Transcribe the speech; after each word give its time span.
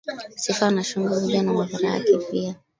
Sifa 0.35 0.69
na 0.71 0.83
shangwe 0.83 1.19
huja 1.19 1.43
na 1.43 1.53
madhara 1.53 1.89
yake 1.89 2.17
pia 2.17 2.55